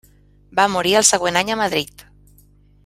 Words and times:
Va 0.59 0.65
morir 0.77 0.95
el 1.01 1.07
següent 1.11 1.39
any 1.43 1.51
a 1.57 1.61
Madrid. 1.63 2.05